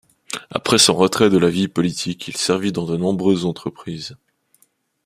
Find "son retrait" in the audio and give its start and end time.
0.79-1.29